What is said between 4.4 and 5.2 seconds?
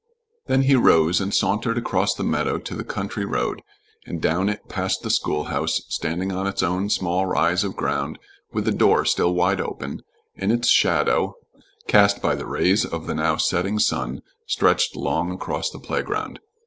it past the